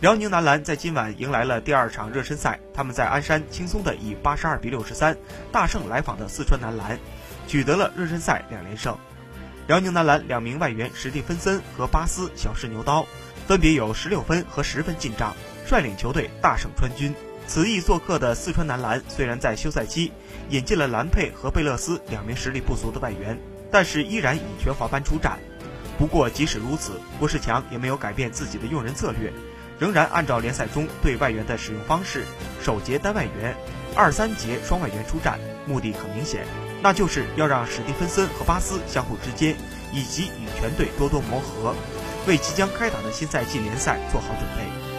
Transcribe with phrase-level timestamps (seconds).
[0.00, 5.16] 辽宁男篮在今晚迎来了第二场热身赛，他们在鞍山轻松的以八十二比六十三
[5.50, 6.96] 大胜来访的四川男篮，
[7.48, 8.96] 取得了热身赛两连胜。
[9.66, 13.08] 辽宁男篮两名外援史蒂芬森和巴斯小试牛刀，
[13.48, 15.34] 分别有十六分和十分进账，
[15.66, 17.12] 率领球队大胜川军。
[17.48, 20.12] 此役做客的四川男篮虽然在休赛期
[20.48, 23.36] 引进了兰佩和贝勒斯两名实力不俗的外援，
[23.72, 25.40] 但是依然以全华班出战。
[25.98, 29.32] 不过即使如此，郭士强也没有改变自己的用人策略。
[29.78, 32.24] 仍然按照联赛中对外援的使用方式，
[32.62, 33.56] 首节单外援，
[33.94, 36.44] 二三节双外援出战，目的很明显，
[36.82, 39.56] 那就是要让史蒂芬森和巴斯相互之间，
[39.92, 41.74] 以及与全队多多磨合，
[42.26, 44.97] 为即将开打的新赛季联赛做好准备。